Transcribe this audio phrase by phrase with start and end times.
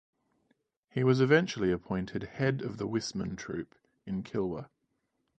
[0.89, 3.75] He was eventually appointed head of the Wissmann Troop
[4.07, 4.67] in Kilwa.